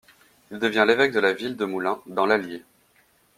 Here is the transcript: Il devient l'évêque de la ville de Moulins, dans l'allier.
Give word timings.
Il 0.49 0.57
devient 0.57 0.83
l'évêque 0.87 1.11
de 1.11 1.19
la 1.19 1.31
ville 1.33 1.55
de 1.55 1.63
Moulins, 1.63 2.01
dans 2.07 2.25
l'allier. 2.25 2.63